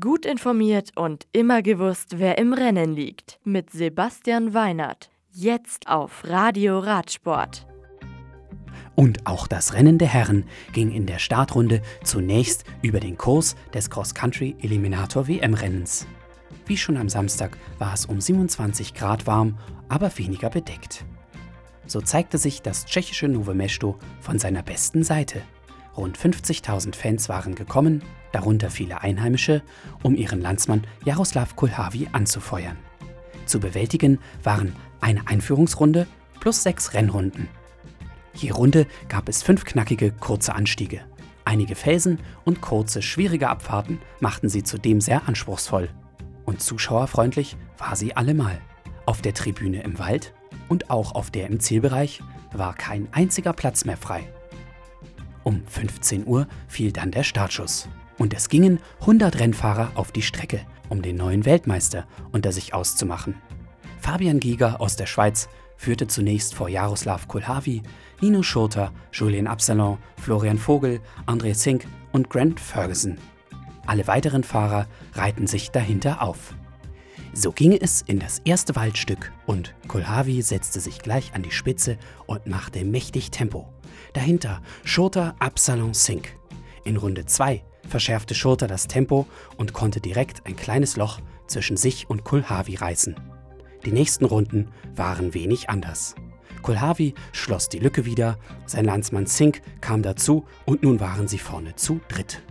Gut 0.00 0.24
informiert 0.24 0.92
und 0.96 1.26
immer 1.32 1.60
gewusst, 1.60 2.18
wer 2.18 2.38
im 2.38 2.54
Rennen 2.54 2.94
liegt. 2.94 3.38
Mit 3.44 3.68
Sebastian 3.68 4.54
Weinert. 4.54 5.10
Jetzt 5.30 5.88
auf 5.88 6.22
Radio 6.24 6.78
Radsport. 6.78 7.66
Und 8.94 9.26
auch 9.26 9.46
das 9.46 9.74
Rennen 9.74 9.98
der 9.98 10.08
Herren 10.08 10.44
ging 10.72 10.90
in 10.90 11.04
der 11.04 11.18
Startrunde 11.18 11.82
zunächst 12.02 12.64
über 12.80 12.98
den 12.98 13.18
Kurs 13.18 13.56
des 13.74 13.90
Cross-Country 13.90 14.56
Eliminator 14.62 15.28
WM-Rennens. 15.28 16.06
Wie 16.64 16.78
schon 16.78 16.96
am 16.96 17.10
Samstag 17.10 17.58
war 17.78 17.92
es 17.92 18.06
um 18.06 18.22
27 18.22 18.94
Grad 18.94 19.26
warm, 19.26 19.58
aber 19.90 20.16
weniger 20.16 20.48
bedeckt. 20.48 21.04
So 21.86 22.00
zeigte 22.00 22.38
sich 22.38 22.62
das 22.62 22.86
tschechische 22.86 23.28
Nove 23.28 23.52
Mesto 23.52 23.98
von 24.20 24.38
seiner 24.38 24.62
besten 24.62 25.04
Seite. 25.04 25.42
Rund 25.94 26.16
50.000 26.16 26.94
Fans 26.94 27.28
waren 27.28 27.54
gekommen, 27.54 28.02
darunter 28.34 28.70
viele 28.70 29.02
Einheimische, 29.02 29.62
um 30.02 30.14
ihren 30.14 30.40
Landsmann 30.40 30.86
Jaroslav 31.04 31.56
Kulhavi 31.56 32.08
anzufeuern. 32.12 32.76
Zu 33.46 33.60
bewältigen 33.60 34.18
waren 34.42 34.74
eine 35.00 35.26
Einführungsrunde 35.26 36.06
plus 36.40 36.62
sechs 36.62 36.94
Rennrunden. 36.94 37.48
Je 38.34 38.50
Runde 38.50 38.86
gab 39.08 39.28
es 39.28 39.42
fünf 39.42 39.64
knackige, 39.64 40.10
kurze 40.10 40.54
Anstiege. 40.54 41.02
Einige 41.44 41.74
Felsen 41.74 42.18
und 42.44 42.60
kurze, 42.60 43.02
schwierige 43.02 43.48
Abfahrten 43.48 44.00
machten 44.20 44.48
sie 44.48 44.62
zudem 44.62 45.00
sehr 45.00 45.28
anspruchsvoll. 45.28 45.88
Und 46.44 46.62
zuschauerfreundlich 46.62 47.56
war 47.78 47.96
sie 47.96 48.16
allemal. 48.16 48.60
Auf 49.06 49.20
der 49.20 49.34
Tribüne 49.34 49.82
im 49.82 49.98
Wald 49.98 50.34
und 50.68 50.90
auch 50.90 51.14
auf 51.14 51.30
der 51.30 51.46
im 51.46 51.60
Zielbereich 51.60 52.22
war 52.52 52.74
kein 52.74 53.08
einziger 53.12 53.52
Platz 53.52 53.84
mehr 53.84 53.96
frei. 53.96 54.26
Um 55.42 55.62
15 55.66 56.26
Uhr 56.26 56.48
fiel 56.66 56.90
dann 56.90 57.10
der 57.10 57.22
Startschuss. 57.22 57.88
Und 58.24 58.32
es 58.32 58.48
gingen 58.48 58.80
100 59.00 59.38
Rennfahrer 59.38 59.92
auf 59.96 60.10
die 60.10 60.22
Strecke, 60.22 60.62
um 60.88 61.02
den 61.02 61.16
neuen 61.16 61.44
Weltmeister 61.44 62.06
unter 62.32 62.52
sich 62.52 62.72
auszumachen. 62.72 63.34
Fabian 64.00 64.40
Giger 64.40 64.80
aus 64.80 64.96
der 64.96 65.04
Schweiz 65.04 65.46
führte 65.76 66.06
zunächst 66.06 66.54
vor 66.54 66.70
Jaroslav 66.70 67.28
Kulhavi, 67.28 67.82
Nino 68.22 68.42
Schurter, 68.42 68.92
Julien 69.12 69.46
Absalon, 69.46 69.98
Florian 70.16 70.56
Vogel, 70.56 71.02
André 71.26 71.52
Zink 71.52 71.86
und 72.12 72.30
Grant 72.30 72.60
Ferguson. 72.60 73.18
Alle 73.84 74.06
weiteren 74.06 74.42
Fahrer 74.42 74.86
reihten 75.12 75.46
sich 75.46 75.70
dahinter 75.70 76.22
auf. 76.22 76.54
So 77.34 77.52
ging 77.52 77.72
es 77.72 78.00
in 78.00 78.20
das 78.20 78.38
erste 78.46 78.74
Waldstück 78.74 79.32
und 79.44 79.74
Kulhavi 79.86 80.40
setzte 80.40 80.80
sich 80.80 81.00
gleich 81.00 81.34
an 81.34 81.42
die 81.42 81.50
Spitze 81.50 81.98
und 82.24 82.46
machte 82.46 82.86
mächtig 82.86 83.30
Tempo. 83.30 83.68
Dahinter 84.14 84.62
Schurter, 84.82 85.34
Absalon, 85.40 85.92
Sink. 85.92 86.38
In 86.84 86.96
Runde 86.96 87.26
2 87.26 87.62
verschärfte 87.88 88.34
Schurter 88.34 88.66
das 88.66 88.86
Tempo 88.86 89.26
und 89.56 89.72
konnte 89.72 90.00
direkt 90.00 90.46
ein 90.46 90.56
kleines 90.56 90.96
Loch 90.96 91.20
zwischen 91.46 91.76
sich 91.76 92.08
und 92.08 92.24
Kulhavi 92.24 92.76
reißen. 92.76 93.16
Die 93.84 93.92
nächsten 93.92 94.24
Runden 94.24 94.68
waren 94.94 95.34
wenig 95.34 95.68
anders. 95.68 96.14
Kulhavi 96.62 97.14
schloss 97.32 97.68
die 97.68 97.78
Lücke 97.78 98.06
wieder, 98.06 98.38
sein 98.66 98.86
Landsmann 98.86 99.26
Sink 99.26 99.60
kam 99.82 100.02
dazu 100.02 100.46
und 100.64 100.82
nun 100.82 100.98
waren 101.00 101.28
sie 101.28 101.38
vorne 101.38 101.76
zu 101.76 102.00
dritt. 102.08 102.42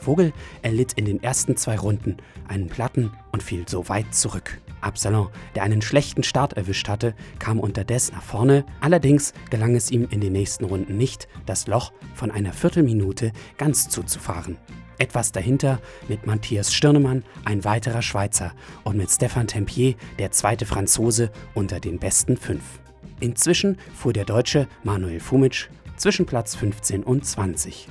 Vogel 0.00 0.32
erlitt 0.62 0.94
in 0.94 1.04
den 1.04 1.22
ersten 1.22 1.56
zwei 1.56 1.78
Runden 1.78 2.16
einen 2.48 2.68
Platten 2.68 3.12
und 3.32 3.42
fiel 3.42 3.68
so 3.68 3.88
weit 3.88 4.14
zurück. 4.14 4.58
Absalon, 4.80 5.28
der 5.54 5.62
einen 5.62 5.82
schlechten 5.82 6.22
Start 6.22 6.54
erwischt 6.54 6.88
hatte, 6.88 7.14
kam 7.38 7.60
unterdessen 7.60 8.14
nach 8.14 8.22
vorne, 8.22 8.64
allerdings 8.80 9.32
gelang 9.50 9.76
es 9.76 9.90
ihm 9.90 10.08
in 10.10 10.20
den 10.20 10.32
nächsten 10.32 10.64
Runden 10.64 10.96
nicht, 10.96 11.28
das 11.46 11.66
Loch 11.66 11.92
von 12.14 12.30
einer 12.30 12.52
Viertelminute 12.52 13.32
ganz 13.58 13.88
zuzufahren. 13.88 14.56
Etwas 14.98 15.32
dahinter 15.32 15.80
mit 16.08 16.26
Matthias 16.26 16.74
Stirnemann, 16.74 17.24
ein 17.44 17.64
weiterer 17.64 18.02
Schweizer, 18.02 18.52
und 18.84 18.96
mit 18.96 19.10
Stefan 19.10 19.46
Tempier, 19.46 19.94
der 20.18 20.30
zweite 20.30 20.66
Franzose, 20.66 21.30
unter 21.54 21.80
den 21.80 21.98
besten 21.98 22.36
fünf. 22.36 22.80
Inzwischen 23.20 23.78
fuhr 23.94 24.12
der 24.12 24.24
Deutsche 24.24 24.66
Manuel 24.82 25.20
Fumic 25.20 25.70
zwischen 25.96 26.26
Platz 26.26 26.54
15 26.54 27.02
und 27.02 27.24
20. 27.24 27.88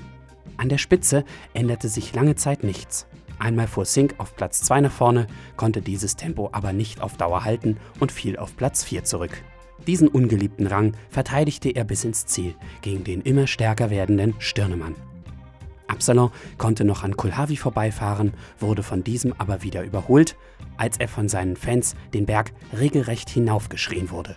An 0.59 0.67
der 0.67 0.77
Spitze 0.77 1.23
änderte 1.53 1.87
sich 1.87 2.13
lange 2.13 2.35
Zeit 2.35 2.65
nichts. 2.65 3.07
Einmal 3.39 3.67
fuhr 3.67 3.85
Sink 3.85 4.15
auf 4.17 4.35
Platz 4.35 4.61
2 4.63 4.81
nach 4.81 4.91
vorne, 4.91 5.27
konnte 5.55 5.81
dieses 5.81 6.17
Tempo 6.17 6.49
aber 6.51 6.73
nicht 6.73 6.99
auf 6.99 7.15
Dauer 7.15 7.45
halten 7.45 7.77
und 8.01 8.11
fiel 8.11 8.37
auf 8.37 8.57
Platz 8.57 8.83
4 8.83 9.05
zurück. 9.05 9.41
Diesen 9.87 10.09
ungeliebten 10.09 10.67
Rang 10.67 10.97
verteidigte 11.09 11.69
er 11.69 11.85
bis 11.85 12.03
ins 12.03 12.25
Ziel 12.25 12.55
gegen 12.81 13.05
den 13.05 13.21
immer 13.21 13.47
stärker 13.47 13.89
werdenden 13.89 14.35
Stirnemann. 14.39 14.95
Absalon 15.87 16.29
konnte 16.57 16.83
noch 16.83 17.03
an 17.03 17.15
Kulhavi 17.15 17.55
vorbeifahren, 17.55 18.33
wurde 18.59 18.83
von 18.83 19.01
diesem 19.01 19.33
aber 19.37 19.63
wieder 19.63 19.85
überholt, 19.85 20.35
als 20.75 20.97
er 20.97 21.07
von 21.07 21.29
seinen 21.29 21.55
Fans 21.55 21.95
den 22.13 22.25
Berg 22.25 22.51
regelrecht 22.77 23.29
hinaufgeschrien 23.29 24.11
wurde. 24.11 24.35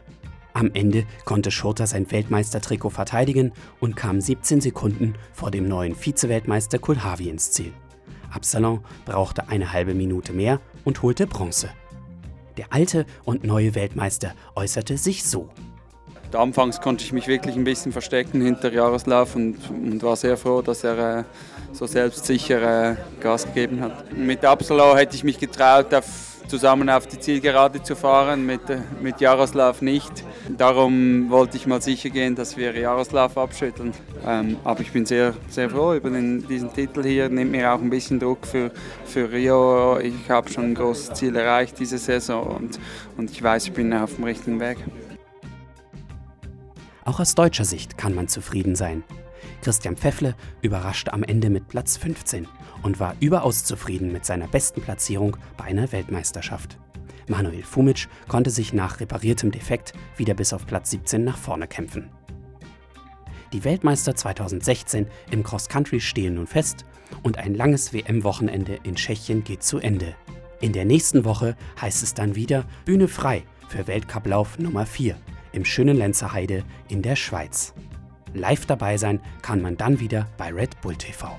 Am 0.63 0.71
Ende 0.75 1.07
konnte 1.25 1.51
Schurter 1.51 1.89
sein 1.89 2.09
Weltmeistertrikot 2.13 2.91
verteidigen 2.91 3.51
und 3.81 3.97
kam 3.97 4.21
17 4.21 4.61
Sekunden 4.61 5.15
vor 5.33 5.51
dem 5.51 5.67
neuen 5.67 5.97
Vize-Weltmeister 5.97 6.79
Kulhavi 6.79 7.29
ins 7.29 7.51
Ziel. 7.51 7.73
Absalon 8.31 8.79
brauchte 9.05 9.49
eine 9.49 9.73
halbe 9.73 9.93
Minute 9.93 10.33
mehr 10.33 10.61
und 10.85 11.03
holte 11.03 11.27
Bronze. 11.27 11.71
Der 12.59 12.67
alte 12.73 13.07
und 13.25 13.43
neue 13.43 13.75
Weltmeister 13.75 14.35
äußerte 14.55 14.99
sich 14.99 15.25
so. 15.25 15.49
Anfangs 16.33 16.81
konnte 16.81 17.03
ich 17.03 17.13
mich 17.13 17.27
wirklich 17.27 17.57
ein 17.57 17.65
bisschen 17.65 17.91
verstecken 17.91 18.41
hinter 18.41 18.73
Jahreslauf 18.73 19.35
und, 19.35 19.57
und 19.69 20.01
war 20.05 20.15
sehr 20.15 20.37
froh, 20.37 20.63
dass 20.63 20.85
er 20.85 21.19
äh, 21.19 21.25
so 21.73 21.89
selbstsicher 21.89 22.93
äh, 22.93 22.97
Gas 23.21 23.47
gegeben 23.47 23.81
hat. 23.81 24.17
Mit 24.17 24.45
Absalon 24.45 24.97
hätte 24.97 25.17
ich 25.17 25.25
mich 25.25 25.41
getraut, 25.41 25.93
auf 25.93 26.32
zusammen 26.49 26.89
auf 26.91 27.07
die 27.07 27.19
Zielgerade 27.19 27.83
zu 27.83 27.97
fahren, 27.97 28.47
mit, 28.47 28.69
äh, 28.71 28.79
mit 29.01 29.21
Jaroslav 29.21 29.83
nicht. 29.83 30.25
Darum 30.49 31.31
wollte 31.31 31.57
ich 31.57 31.67
mal 31.67 31.81
sicher 31.81 32.11
gehen, 32.11 32.35
dass 32.35 32.57
wir 32.57 32.77
Jaroslav 32.77 33.37
abschütteln. 33.37 33.93
Ähm, 34.27 34.57
aber 34.65 34.81
ich 34.81 34.93
bin 34.93 35.07
sehr, 35.07 35.35
sehr 35.49 35.71
froh 35.71 35.95
über 35.95 36.11
den, 36.11 36.47
diesen 36.47 36.73
Titel 36.73 37.03
hier, 37.03 37.29
nimmt 37.29 37.53
mir 37.53 37.73
auch 37.73 37.81
ein 37.81 37.91
bisschen 37.91 38.21
Druck 38.21 38.47
für, 38.47 38.71
für 39.05 39.31
Rio. 39.31 39.99
Ich 39.99 40.31
habe 40.31 40.49
schon 40.51 40.65
ein 40.65 40.75
großes 40.75 41.15
Ziel 41.15 41.37
erreicht 41.37 41.79
diese 41.79 41.99
Saison 41.99 42.47
und, 42.47 42.79
und 43.17 43.31
ich 43.31 43.43
weiß, 43.43 43.67
ich 43.67 43.73
bin 43.73 43.93
auf 43.93 44.15
dem 44.15 44.25
richtigen 44.25 44.61
Weg. 44.61 44.79
Auch 47.05 47.19
aus 47.19 47.35
deutscher 47.35 47.65
Sicht 47.65 47.99
kann 47.99 48.15
man 48.15 48.29
zufrieden 48.29 48.77
sein. 48.77 49.03
Christian 49.63 49.97
Pfeffle 49.97 50.35
überraschte 50.61 51.13
am 51.13 51.23
Ende 51.23 51.51
mit 51.51 51.69
Platz 51.69 51.97
15 51.97 52.47
und 52.83 53.01
war 53.01 53.17
überaus 53.21 53.65
zufrieden 53.65 54.13
mit 54.13 54.25
seiner 54.25 54.49
besten 54.49 54.83
Platzierung 54.83 55.37
bei 55.57 55.65
einer 55.65 55.93
Weltmeisterschaft. 55.93 56.79
Manuel 57.29 57.63
Fumic 57.63 58.09
konnte 58.29 58.51
sich 58.51 58.73
nach 58.73 59.01
repariertem 59.01 59.51
Defekt 59.51 59.93
wieder 60.17 60.35
bis 60.35 60.53
auf 60.53 60.67
Platz 60.67 60.91
17 60.91 61.25
nach 61.25 61.39
vorne 61.39 61.67
kämpfen. 61.67 62.11
Die 63.53 63.65
Weltmeister 63.65 64.15
2016 64.15 65.07
im 65.31 65.45
Cross-Country 65.45 66.01
stehen 66.01 66.35
nun 66.35 66.47
fest 66.47 66.87
und 67.23 67.39
ein 67.39 67.55
langes 67.55 67.93
WM-Wochenende 67.93 68.81
in 68.83 68.95
Tschechien 68.95 69.45
geht 69.45 69.63
zu 69.63 69.79
Ende. 69.79 70.15
In 70.61 70.73
der 70.73 70.85
nächsten 70.85 71.25
Woche 71.25 71.57
heißt 71.81 72.03
es 72.03 72.15
dann 72.15 72.35
wieder 72.35 72.65
Bühne 72.85 73.09
frei 73.09 73.45
für 73.69 73.87
Weltcuplauf 73.87 74.59
Nummer 74.59 74.87
4 74.87 75.17
im 75.53 75.65
schönen 75.65 75.97
Lenzerheide 75.97 76.65
in 76.89 77.03
der 77.03 77.17
Schweiz. 77.17 77.75
Live 78.33 78.65
dabei 78.65 78.97
sein 78.97 79.21
kann 79.43 79.61
man 79.61 79.77
dann 79.77 80.01
wieder 80.01 80.27
bei 80.39 80.51
Red 80.51 80.81
Bull 80.81 80.97
TV. 80.97 81.39